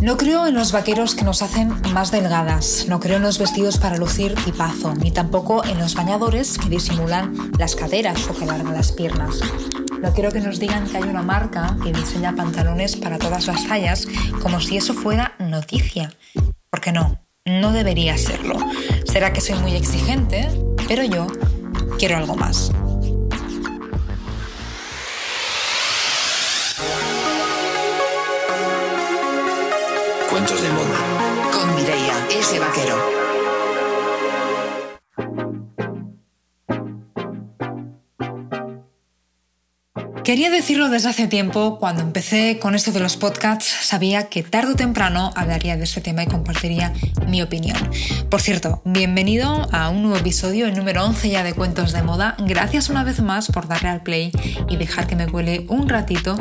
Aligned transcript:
No 0.00 0.16
creo 0.16 0.46
en 0.46 0.54
los 0.54 0.72
vaqueros 0.72 1.14
que 1.14 1.24
nos 1.24 1.42
hacen 1.42 1.70
más 1.92 2.10
delgadas, 2.10 2.86
no 2.88 2.98
creo 2.98 3.16
en 3.16 3.22
los 3.22 3.38
vestidos 3.38 3.78
para 3.78 3.96
lucir 3.96 4.34
tipazo, 4.36 4.94
ni 4.94 5.10
tampoco 5.10 5.64
en 5.64 5.78
los 5.78 5.94
bañadores 5.94 6.56
que 6.56 6.68
disimulan 6.68 7.52
las 7.58 7.76
caderas 7.76 8.26
o 8.28 8.34
que 8.34 8.44
alargan 8.44 8.72
las 8.72 8.92
piernas. 8.92 9.40
No 10.00 10.14
quiero 10.14 10.30
que 10.30 10.40
nos 10.40 10.60
digan 10.60 10.86
que 10.88 10.96
hay 10.96 11.02
una 11.02 11.22
marca 11.22 11.76
que 11.82 11.92
diseña 11.92 12.34
pantalones 12.34 12.96
para 12.96 13.18
todas 13.18 13.48
las 13.48 13.66
tallas 13.66 14.06
como 14.40 14.60
si 14.60 14.76
eso 14.76 14.94
fuera 14.94 15.34
noticia. 15.40 16.14
Porque 16.70 16.92
no, 16.92 17.20
no 17.44 17.72
debería 17.72 18.16
serlo. 18.16 18.56
Será 19.04 19.32
que 19.32 19.40
soy 19.40 19.58
muy 19.58 19.74
exigente, 19.74 20.48
pero 20.86 21.02
yo 21.02 21.26
quiero 21.98 22.16
algo 22.16 22.36
más. 22.36 22.70
Con 31.52 31.74
Mireia 31.74 32.26
ese 32.30 32.58
Vaquero. 32.58 33.17
Quería 40.28 40.50
decirlo 40.50 40.90
desde 40.90 41.08
hace 41.08 41.26
tiempo, 41.26 41.78
cuando 41.78 42.02
empecé 42.02 42.58
con 42.58 42.74
esto 42.74 42.92
de 42.92 43.00
los 43.00 43.16
podcasts, 43.16 43.64
sabía 43.64 44.28
que 44.28 44.42
tarde 44.42 44.72
o 44.72 44.76
temprano 44.76 45.30
hablaría 45.34 45.78
de 45.78 45.84
este 45.84 46.02
tema 46.02 46.22
y 46.22 46.26
compartiría 46.26 46.92
mi 47.28 47.40
opinión. 47.40 47.78
Por 48.28 48.42
cierto, 48.42 48.82
bienvenido 48.84 49.66
a 49.72 49.88
un 49.88 50.02
nuevo 50.02 50.18
episodio, 50.18 50.66
el 50.66 50.76
número 50.76 51.02
11 51.02 51.30
ya 51.30 51.42
de 51.42 51.54
Cuentos 51.54 51.92
de 51.92 52.02
Moda. 52.02 52.36
Gracias 52.40 52.90
una 52.90 53.04
vez 53.04 53.22
más 53.22 53.46
por 53.46 53.68
darle 53.68 53.88
al 53.88 54.02
play 54.02 54.30
y 54.68 54.76
dejar 54.76 55.06
que 55.06 55.16
me 55.16 55.24
huele 55.24 55.64
un 55.70 55.88
ratito 55.88 56.36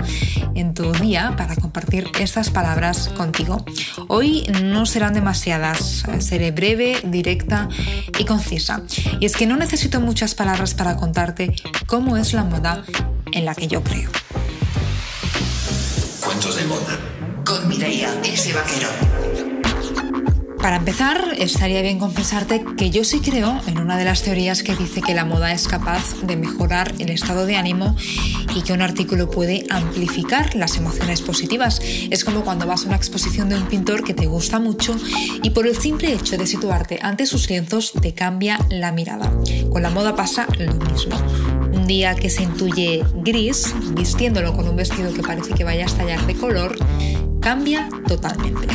en 0.54 0.74
tu 0.74 0.92
día 0.92 1.36
para 1.38 1.56
compartir 1.56 2.10
estas 2.20 2.50
palabras 2.50 3.08
contigo. 3.16 3.64
Hoy 4.10 4.52
no 4.64 4.86
serán 4.86 5.14
demasiadas, 5.14 6.04
seré 6.20 6.52
breve, 6.52 7.00
directa 7.06 7.70
y 8.20 8.26
concisa. 8.26 8.82
Y 9.22 9.26
es 9.26 9.38
que 9.38 9.48
no 9.48 9.56
necesito 9.56 10.02
muchas 10.02 10.36
palabras 10.36 10.74
para 10.74 10.98
contarte 10.98 11.56
cómo 11.86 12.18
es 12.18 12.34
la 12.34 12.44
moda 12.44 12.84
en 13.38 13.46
la 13.46 13.56
que 13.56 13.68
yo 13.68 13.84
creo. 13.84 14.10
Cuentos 16.24 16.56
de 16.58 16.66
moda 16.66 17.00
con 17.46 17.68
Mireia 17.68 18.14
ese 18.24 18.52
Vaquero. 18.52 18.90
Para 20.60 20.78
empezar, 20.78 21.36
estaría 21.38 21.82
bien 21.82 22.00
confesarte 22.00 22.66
que 22.76 22.90
yo 22.90 23.04
sí 23.04 23.22
creo 23.22 23.62
en 23.68 23.78
una 23.78 23.96
de 23.96 24.04
las 24.04 24.24
teorías 24.24 24.64
que 24.64 24.76
dice 24.76 25.02
que 25.02 25.14
la 25.14 25.24
moda 25.24 25.54
es 25.54 25.68
capaz 25.68 26.16
de 26.24 26.36
mejorar 26.36 26.94
el 27.00 27.10
estado 27.10 27.46
de 27.46 27.56
ánimo 27.56 27.96
y 28.56 28.64
que 28.64 28.74
un 28.74 28.82
artículo 28.82 29.30
puede 29.30 29.66
amplificar 29.70 30.56
las 30.56 30.76
emociones 30.76 31.22
positivas. 31.22 31.80
Es 32.10 32.26
como 32.26 32.44
cuando 32.44 32.66
vas 32.66 32.84
a 32.84 32.88
una 32.88 32.98
exposición 32.98 33.50
de 33.50 33.56
un 33.56 33.68
pintor 33.68 34.04
que 34.04 34.16
te 34.16 34.26
gusta 34.26 34.60
mucho 34.60 34.98
y 35.44 35.52
por 35.52 35.68
el 35.68 35.78
simple 35.78 36.12
hecho 36.12 36.38
de 36.38 36.48
situarte 36.48 37.00
ante 37.02 37.28
sus 37.28 37.50
lienzos 37.50 37.94
te 37.94 38.14
cambia 38.14 38.60
la 38.70 38.92
mirada. 38.92 39.32
Con 39.72 39.84
la 39.84 39.92
moda 39.92 40.16
pasa 40.16 40.48
lo 40.58 40.74
mismo 40.74 41.18
día 41.88 42.16
que 42.16 42.30
se 42.30 42.44
intuye 42.44 43.04
gris, 43.16 43.74
vistiéndolo 43.92 44.54
con 44.54 44.68
un 44.68 44.76
vestido 44.76 45.14
que 45.14 45.24
parece 45.24 45.54
que 45.54 45.64
vaya 45.64 45.84
a 45.84 45.88
estallar 45.88 46.26
de 46.28 46.36
color, 46.36 46.78
cambia 47.40 47.90
totalmente. 48.08 48.68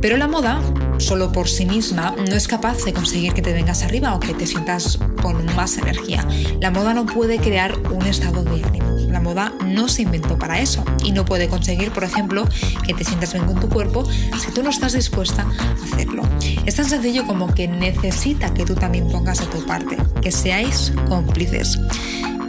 Pero 0.00 0.16
la 0.16 0.28
moda, 0.28 0.60
solo 0.98 1.32
por 1.32 1.48
sí 1.48 1.64
misma, 1.64 2.14
no 2.16 2.34
es 2.34 2.48
capaz 2.48 2.84
de 2.84 2.92
conseguir 2.92 3.32
que 3.32 3.42
te 3.42 3.52
vengas 3.52 3.82
arriba 3.82 4.14
o 4.14 4.20
que 4.20 4.34
te 4.34 4.46
sientas 4.46 4.98
con 5.22 5.44
más 5.54 5.78
energía. 5.78 6.26
La 6.60 6.70
moda 6.70 6.94
no 6.94 7.06
puede 7.06 7.38
crear 7.38 7.78
un 7.90 8.06
estado 8.06 8.44
de 8.44 8.62
ánimo. 8.64 8.96
La 9.10 9.20
moda 9.20 9.52
no 9.64 9.88
se 9.88 10.02
inventó 10.02 10.38
para 10.38 10.60
eso 10.60 10.84
y 11.02 11.12
no 11.12 11.24
puede 11.24 11.48
conseguir, 11.48 11.90
por 11.92 12.04
ejemplo, 12.04 12.46
que 12.86 12.94
te 12.94 13.04
sientas 13.04 13.32
bien 13.32 13.46
con 13.46 13.58
tu 13.58 13.68
cuerpo 13.68 14.06
si 14.38 14.52
tú 14.52 14.62
no 14.62 14.70
estás 14.70 14.92
dispuesta 14.92 15.46
a 15.58 15.84
hacerlo. 15.84 16.22
Es 16.66 16.76
tan 16.76 16.84
sencillo 16.84 17.26
como 17.26 17.52
que 17.54 17.68
necesita 17.68 18.52
que 18.52 18.64
tú 18.64 18.74
también 18.74 19.08
pongas 19.08 19.38
de 19.38 19.46
tu 19.46 19.64
parte, 19.64 19.96
que 20.20 20.30
seáis 20.30 20.92
cómplices. 21.08 21.78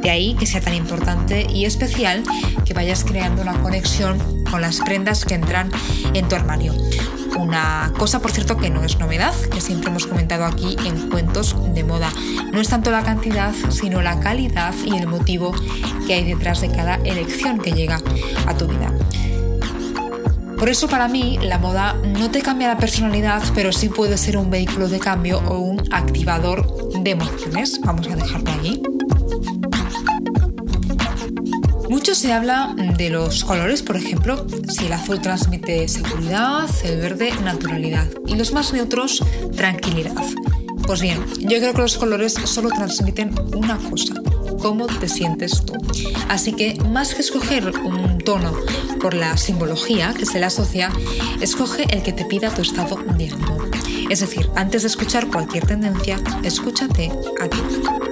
De 0.01 0.09
ahí 0.09 0.33
que 0.35 0.45
sea 0.45 0.61
tan 0.61 0.75
importante 0.75 1.45
y 1.49 1.65
especial 1.65 2.23
que 2.65 2.73
vayas 2.73 3.03
creando 3.03 3.41
una 3.41 3.61
conexión 3.61 4.17
con 4.49 4.61
las 4.61 4.79
prendas 4.79 5.25
que 5.25 5.35
entran 5.35 5.69
en 6.13 6.27
tu 6.27 6.35
armario. 6.35 6.73
Una 7.37 7.91
cosa, 7.97 8.19
por 8.19 8.31
cierto, 8.31 8.57
que 8.57 8.69
no 8.69 8.83
es 8.83 8.99
novedad, 8.99 9.33
que 9.51 9.61
siempre 9.61 9.89
hemos 9.89 10.07
comentado 10.07 10.45
aquí 10.45 10.75
en 10.85 11.09
cuentos 11.09 11.55
de 11.73 11.83
moda. 11.83 12.11
No 12.51 12.59
es 12.59 12.69
tanto 12.69 12.91
la 12.91 13.03
cantidad, 13.03 13.53
sino 13.69 14.01
la 14.01 14.19
calidad 14.19 14.73
y 14.85 14.95
el 14.95 15.07
motivo 15.07 15.53
que 16.07 16.15
hay 16.15 16.25
detrás 16.25 16.61
de 16.61 16.69
cada 16.71 16.95
elección 16.95 17.59
que 17.59 17.71
llega 17.71 17.99
a 18.45 18.53
tu 18.55 18.67
vida. 18.67 18.93
Por 20.57 20.67
eso 20.67 20.89
para 20.89 21.07
mí 21.07 21.39
la 21.41 21.57
moda 21.57 21.93
no 21.93 22.29
te 22.31 22.41
cambia 22.41 22.67
la 22.67 22.77
personalidad, 22.77 23.41
pero 23.55 23.71
sí 23.71 23.87
puede 23.87 24.17
ser 24.17 24.35
un 24.35 24.49
vehículo 24.49 24.89
de 24.89 24.99
cambio 24.99 25.39
o 25.47 25.59
un 25.59 25.81
activador 25.93 26.91
de 27.01 27.11
emociones. 27.11 27.79
Vamos 27.81 28.07
a 28.09 28.15
dejarlo 28.17 28.51
ahí. 28.51 28.81
Mucho 32.09 32.21
se 32.21 32.33
habla 32.33 32.73
de 32.97 33.11
los 33.11 33.43
colores, 33.43 33.83
por 33.83 33.95
ejemplo, 33.95 34.43
si 34.67 34.87
el 34.87 34.93
azul 34.93 35.21
transmite 35.21 35.87
seguridad, 35.87 36.67
el 36.83 36.99
verde 36.99 37.31
naturalidad 37.43 38.07
y 38.25 38.33
los 38.33 38.51
más 38.51 38.73
neutros 38.73 39.23
tranquilidad. 39.55 40.15
Pues 40.87 41.01
bien, 41.01 41.23
yo 41.37 41.59
creo 41.59 41.71
que 41.71 41.81
los 41.83 41.99
colores 41.99 42.33
solo 42.45 42.69
transmiten 42.69 43.35
una 43.53 43.77
cosa, 43.77 44.15
cómo 44.59 44.87
te 44.87 45.07
sientes 45.07 45.63
tú. 45.63 45.73
Así 46.29 46.53
que 46.53 46.79
más 46.85 47.13
que 47.13 47.21
escoger 47.21 47.77
un 47.77 48.17
tono 48.17 48.53
por 48.99 49.13
la 49.13 49.37
simbología 49.37 50.15
que 50.15 50.25
se 50.25 50.39
le 50.39 50.47
asocia, 50.47 50.91
escoge 51.41 51.83
el 51.95 52.01
que 52.01 52.13
te 52.13 52.25
pida 52.25 52.49
tu 52.49 52.63
estado 52.63 52.95
de 53.19 53.29
ánimo. 53.29 53.59
Es 54.09 54.21
decir, 54.21 54.49
antes 54.55 54.81
de 54.81 54.87
escuchar 54.87 55.27
cualquier 55.27 55.67
tendencia, 55.67 56.19
escúchate 56.43 57.11
a 57.39 57.47
ti. 57.47 58.08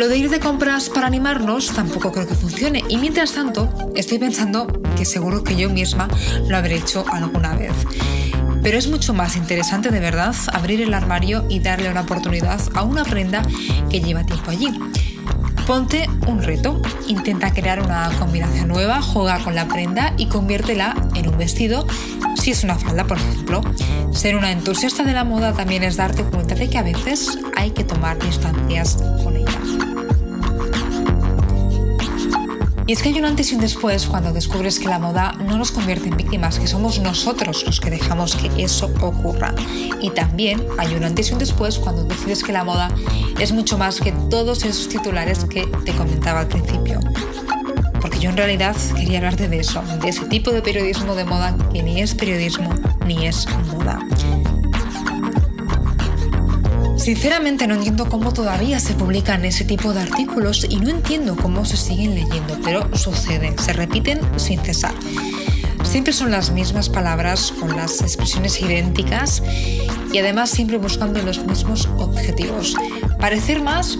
Lo 0.00 0.08
de 0.08 0.16
ir 0.16 0.30
de 0.30 0.40
compras 0.40 0.88
para 0.88 1.06
animarnos 1.06 1.74
tampoco 1.74 2.10
creo 2.10 2.26
que 2.26 2.34
funcione 2.34 2.82
y 2.88 2.96
mientras 2.96 3.32
tanto 3.32 3.68
estoy 3.94 4.18
pensando 4.18 4.66
que 4.96 5.04
seguro 5.04 5.44
que 5.44 5.56
yo 5.56 5.68
misma 5.68 6.08
lo 6.48 6.56
habré 6.56 6.76
hecho 6.76 7.04
alguna 7.12 7.54
vez. 7.54 7.74
Pero 8.62 8.78
es 8.78 8.88
mucho 8.88 9.12
más 9.12 9.36
interesante 9.36 9.90
de 9.90 10.00
verdad 10.00 10.34
abrir 10.54 10.80
el 10.80 10.94
armario 10.94 11.44
y 11.50 11.58
darle 11.60 11.90
una 11.90 12.00
oportunidad 12.00 12.58
a 12.74 12.82
una 12.82 13.04
prenda 13.04 13.42
que 13.90 14.00
lleva 14.00 14.24
tiempo 14.24 14.50
allí. 14.50 14.72
Ponte 15.66 16.08
un 16.26 16.42
reto, 16.42 16.80
intenta 17.06 17.52
crear 17.52 17.82
una 17.82 18.10
combinación 18.18 18.68
nueva, 18.68 19.02
juega 19.02 19.38
con 19.40 19.54
la 19.54 19.68
prenda 19.68 20.14
y 20.16 20.28
conviértela 20.28 20.94
en 21.14 21.28
un 21.28 21.36
vestido 21.36 21.86
si 22.40 22.52
es 22.52 22.64
una 22.64 22.76
falda, 22.76 23.04
por 23.04 23.18
ejemplo. 23.18 23.60
Ser 24.12 24.34
una 24.34 24.50
entusiasta 24.50 25.04
de 25.04 25.12
la 25.12 25.24
moda 25.24 25.52
también 25.52 25.82
es 25.82 25.98
darte 25.98 26.22
cuenta 26.24 26.54
de 26.54 26.70
que 26.70 26.78
a 26.78 26.82
veces 26.82 27.38
hay 27.54 27.72
que 27.72 27.84
tomar 27.84 28.18
distancias 28.18 28.96
con 29.22 29.36
ella. 29.36 29.59
Y 32.90 32.92
es 32.92 33.04
que 33.04 33.10
hay 33.10 33.18
un 33.20 33.24
antes 33.24 33.52
y 33.52 33.54
un 33.54 33.60
después 33.60 34.06
cuando 34.06 34.32
descubres 34.32 34.80
que 34.80 34.88
la 34.88 34.98
moda 34.98 35.30
no 35.46 35.56
nos 35.56 35.70
convierte 35.70 36.08
en 36.08 36.16
víctimas, 36.16 36.58
que 36.58 36.66
somos 36.66 36.98
nosotros 36.98 37.64
los 37.64 37.78
que 37.78 37.88
dejamos 37.88 38.34
que 38.34 38.64
eso 38.64 38.92
ocurra. 39.00 39.54
Y 40.00 40.10
también 40.10 40.66
hay 40.76 40.96
un 40.96 41.04
antes 41.04 41.30
y 41.30 41.34
un 41.34 41.38
después 41.38 41.78
cuando 41.78 42.02
decides 42.02 42.42
que 42.42 42.50
la 42.50 42.64
moda 42.64 42.90
es 43.38 43.52
mucho 43.52 43.78
más 43.78 44.00
que 44.00 44.10
todos 44.28 44.64
esos 44.64 44.88
titulares 44.88 45.44
que 45.44 45.68
te 45.84 45.92
comentaba 45.92 46.40
al 46.40 46.48
principio. 46.48 46.98
Porque 48.00 48.18
yo 48.18 48.30
en 48.30 48.36
realidad 48.36 48.74
quería 48.96 49.18
hablarte 49.18 49.46
de 49.46 49.60
eso, 49.60 49.84
de 50.02 50.08
ese 50.08 50.26
tipo 50.26 50.50
de 50.50 50.60
periodismo 50.60 51.14
de 51.14 51.24
moda 51.24 51.56
que 51.72 51.84
ni 51.84 52.02
es 52.02 52.16
periodismo 52.16 52.74
ni 53.06 53.24
es 53.24 53.46
moda. 53.72 54.00
Sinceramente 57.00 57.66
no 57.66 57.76
entiendo 57.76 58.10
cómo 58.10 58.30
todavía 58.34 58.78
se 58.78 58.92
publican 58.92 59.46
ese 59.46 59.64
tipo 59.64 59.94
de 59.94 60.02
artículos 60.02 60.66
y 60.68 60.76
no 60.76 60.90
entiendo 60.90 61.34
cómo 61.34 61.64
se 61.64 61.78
siguen 61.78 62.14
leyendo, 62.14 62.58
pero 62.62 62.94
suceden, 62.94 63.58
se 63.58 63.72
repiten 63.72 64.20
sin 64.36 64.60
cesar. 64.60 64.92
Siempre 65.82 66.12
son 66.12 66.30
las 66.30 66.50
mismas 66.50 66.90
palabras 66.90 67.54
con 67.58 67.74
las 67.74 68.02
expresiones 68.02 68.60
idénticas 68.60 69.42
y 70.12 70.18
además 70.18 70.50
siempre 70.50 70.76
buscando 70.76 71.22
los 71.22 71.42
mismos 71.42 71.88
objetivos. 71.96 72.76
Parecer 73.18 73.62
más, 73.62 73.98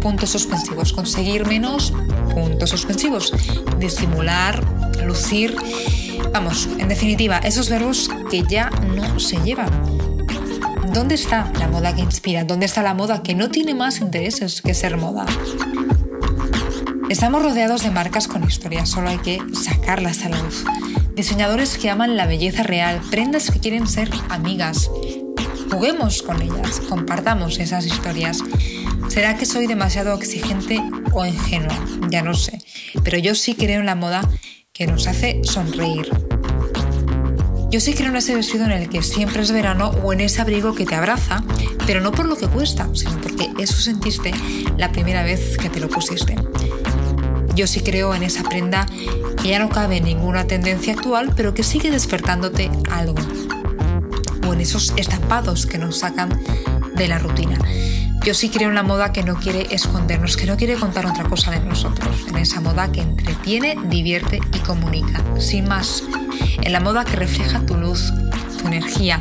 puntos 0.00 0.30
suspensivos. 0.30 0.94
Conseguir 0.94 1.46
menos, 1.46 1.92
puntos 2.32 2.70
suspensivos. 2.70 3.34
Disimular, 3.78 4.64
lucir. 5.04 5.56
Vamos, 6.32 6.70
en 6.78 6.88
definitiva, 6.88 7.36
esos 7.38 7.68
verbos 7.68 8.08
que 8.30 8.44
ya 8.48 8.70
no 8.96 9.20
se 9.20 9.36
llevan. 9.42 10.03
¿Dónde 10.94 11.16
está 11.16 11.50
la 11.58 11.66
moda 11.66 11.92
que 11.92 12.02
inspira? 12.02 12.44
¿Dónde 12.44 12.66
está 12.66 12.80
la 12.80 12.94
moda 12.94 13.24
que 13.24 13.34
no 13.34 13.50
tiene 13.50 13.74
más 13.74 14.00
intereses 14.00 14.62
que 14.62 14.74
ser 14.74 14.96
moda? 14.96 15.26
Estamos 17.10 17.42
rodeados 17.42 17.82
de 17.82 17.90
marcas 17.90 18.28
con 18.28 18.44
historia, 18.44 18.86
solo 18.86 19.08
hay 19.08 19.18
que 19.18 19.42
sacarlas 19.52 20.24
a 20.24 20.28
la 20.28 20.40
luz. 20.40 20.64
Diseñadores 21.16 21.78
que 21.78 21.90
aman 21.90 22.16
la 22.16 22.26
belleza 22.26 22.62
real, 22.62 23.00
prendas 23.10 23.50
que 23.50 23.58
quieren 23.58 23.88
ser 23.88 24.08
amigas. 24.28 24.88
Juguemos 25.68 26.22
con 26.22 26.40
ellas, 26.40 26.80
compartamos 26.88 27.58
esas 27.58 27.86
historias. 27.86 28.38
¿Será 29.08 29.36
que 29.36 29.46
soy 29.46 29.66
demasiado 29.66 30.14
exigente 30.14 30.80
o 31.12 31.26
ingenua? 31.26 31.76
Ya 32.08 32.22
no 32.22 32.34
sé. 32.34 32.60
Pero 33.02 33.18
yo 33.18 33.34
sí 33.34 33.56
creo 33.56 33.80
en 33.80 33.86
la 33.86 33.96
moda 33.96 34.22
que 34.72 34.86
nos 34.86 35.08
hace 35.08 35.42
sonreír. 35.42 36.08
Yo 37.74 37.80
sí 37.80 37.92
creo 37.92 38.10
en 38.10 38.14
ese 38.14 38.36
vestido 38.36 38.66
en 38.66 38.70
el 38.70 38.88
que 38.88 39.02
siempre 39.02 39.42
es 39.42 39.50
verano 39.50 39.88
o 40.04 40.12
en 40.12 40.20
ese 40.20 40.40
abrigo 40.40 40.76
que 40.76 40.86
te 40.86 40.94
abraza, 40.94 41.42
pero 41.88 42.00
no 42.00 42.12
por 42.12 42.26
lo 42.26 42.36
que 42.36 42.46
cuesta, 42.46 42.88
sino 42.94 43.20
porque 43.20 43.50
eso 43.58 43.74
sentiste 43.74 44.30
la 44.76 44.92
primera 44.92 45.24
vez 45.24 45.56
que 45.58 45.68
te 45.68 45.80
lo 45.80 45.88
pusiste. 45.88 46.36
Yo 47.56 47.66
sí 47.66 47.80
creo 47.80 48.14
en 48.14 48.22
esa 48.22 48.44
prenda 48.44 48.86
que 49.42 49.48
ya 49.48 49.58
no 49.58 49.70
cabe 49.70 50.00
ninguna 50.00 50.46
tendencia 50.46 50.92
actual, 50.92 51.32
pero 51.34 51.52
que 51.52 51.64
sigue 51.64 51.90
despertándote 51.90 52.70
algo. 52.92 53.16
O 54.46 54.52
en 54.52 54.60
esos 54.60 54.94
estampados 54.96 55.66
que 55.66 55.78
nos 55.78 55.98
sacan 55.98 56.28
de 56.94 57.08
la 57.08 57.18
rutina. 57.18 57.58
Yo 58.24 58.34
sí 58.34 58.50
creo 58.50 58.68
en 58.68 58.76
la 58.76 58.84
moda 58.84 59.12
que 59.12 59.24
no 59.24 59.34
quiere 59.34 59.66
escondernos, 59.74 60.36
que 60.36 60.46
no 60.46 60.56
quiere 60.56 60.76
contar 60.76 61.06
otra 61.06 61.24
cosa 61.24 61.50
de 61.50 61.58
nosotros, 61.58 62.24
en 62.28 62.36
esa 62.36 62.60
moda 62.60 62.92
que 62.92 63.00
entretiene, 63.00 63.76
divierte 63.88 64.38
y 64.52 64.58
comunica, 64.60 65.24
sin 65.40 65.66
más. 65.66 66.04
En 66.62 66.72
la 66.72 66.80
moda 66.80 67.04
que 67.04 67.16
refleja 67.16 67.64
tu 67.66 67.76
luz, 67.76 68.12
tu 68.60 68.66
energía, 68.66 69.18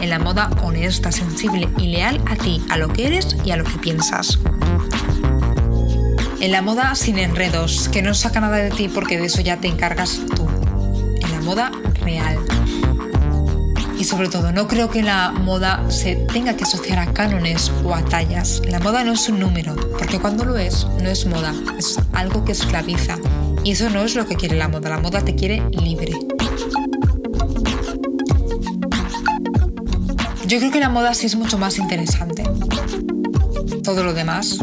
en 0.00 0.10
la 0.10 0.18
moda 0.18 0.50
honesta, 0.62 1.12
sensible 1.12 1.68
y 1.78 1.88
leal 1.88 2.20
a 2.26 2.36
ti, 2.36 2.62
a 2.70 2.76
lo 2.76 2.88
que 2.88 3.06
eres 3.06 3.36
y 3.44 3.50
a 3.50 3.56
lo 3.56 3.64
que 3.64 3.78
piensas. 3.78 4.38
En 6.40 6.50
la 6.50 6.62
moda 6.62 6.94
sin 6.94 7.18
enredos, 7.18 7.88
que 7.88 8.02
no 8.02 8.14
saca 8.14 8.40
nada 8.40 8.56
de 8.56 8.70
ti 8.70 8.88
porque 8.88 9.18
de 9.18 9.26
eso 9.26 9.40
ya 9.40 9.58
te 9.58 9.68
encargas 9.68 10.20
tú. 10.34 10.48
En 11.20 11.30
la 11.30 11.40
moda 11.40 11.70
real 12.00 12.38
y 14.02 14.04
sobre 14.04 14.28
todo, 14.28 14.50
no 14.50 14.66
creo 14.66 14.90
que 14.90 15.00
la 15.00 15.30
moda 15.30 15.88
se 15.88 16.16
tenga 16.16 16.56
que 16.56 16.64
asociar 16.64 16.98
a 16.98 17.12
cánones 17.12 17.70
o 17.84 17.94
a 17.94 18.04
tallas. 18.04 18.60
La 18.66 18.80
moda 18.80 19.04
no 19.04 19.12
es 19.12 19.28
un 19.28 19.38
número, 19.38 19.76
porque 19.96 20.18
cuando 20.18 20.44
lo 20.44 20.58
es, 20.58 20.88
no 21.00 21.08
es 21.08 21.24
moda, 21.24 21.54
es 21.78 22.00
algo 22.12 22.44
que 22.44 22.50
esclaviza. 22.50 23.16
Y 23.62 23.70
eso 23.70 23.90
no 23.90 24.02
es 24.02 24.16
lo 24.16 24.26
que 24.26 24.34
quiere 24.34 24.56
la 24.56 24.66
moda, 24.66 24.90
la 24.90 24.98
moda 24.98 25.24
te 25.24 25.36
quiere 25.36 25.62
libre. 25.70 26.10
Yo 30.52 30.58
creo 30.58 30.70
que 30.70 30.80
la 30.80 30.90
moda 30.90 31.14
sí 31.14 31.24
es 31.24 31.34
mucho 31.34 31.56
más 31.56 31.78
interesante. 31.78 32.42
Todo 33.82 34.04
lo 34.04 34.12
demás 34.12 34.58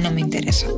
no 0.00 0.10
me 0.10 0.22
interesa. 0.22 0.68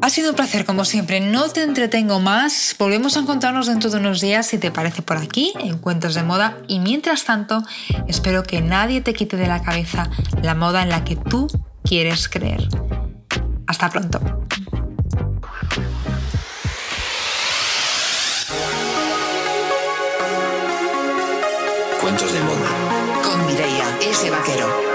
Ha 0.00 0.08
sido 0.08 0.30
un 0.30 0.36
placer 0.36 0.64
como 0.64 0.86
siempre, 0.86 1.20
no 1.20 1.50
te 1.50 1.64
entretengo 1.64 2.18
más, 2.18 2.74
volvemos 2.78 3.18
a 3.18 3.20
encontrarnos 3.20 3.66
dentro 3.66 3.90
de 3.90 3.98
unos 3.98 4.22
días 4.22 4.46
si 4.46 4.56
te 4.56 4.70
parece 4.70 5.02
por 5.02 5.18
aquí, 5.18 5.52
en 5.60 5.76
Cuentos 5.76 6.14
de 6.14 6.22
Moda, 6.22 6.56
y 6.66 6.78
mientras 6.78 7.24
tanto 7.24 7.62
espero 8.08 8.42
que 8.42 8.62
nadie 8.62 9.02
te 9.02 9.12
quite 9.12 9.36
de 9.36 9.48
la 9.48 9.62
cabeza 9.62 10.08
la 10.42 10.54
moda 10.54 10.80
en 10.80 10.88
la 10.88 11.04
que 11.04 11.16
tú 11.16 11.46
quieres 11.82 12.30
creer. 12.30 12.66
Hasta 13.66 13.90
pronto. 13.90 14.43
S. 24.14 24.30
Vaquero. 24.30 24.93